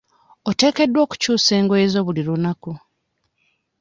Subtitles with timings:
[0.49, 2.71] Oteekeddwa okukyusa engoye zo buli lunaku.